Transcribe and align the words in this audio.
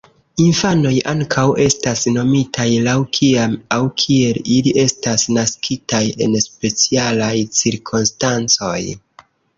Infanoj 0.43 0.93
ankaŭ 1.11 1.43
estas 1.65 2.01
nomitaj 2.15 2.65
laŭ 2.87 2.95
kiam 3.17 3.53
aŭ 3.77 3.79
kiel 4.05 4.39
ili 4.55 4.73
estas 4.85 5.27
naskitaj 5.37 6.03
en 6.27 6.39
specialaj 6.47 7.33
cirkonstancoj. 7.61 8.77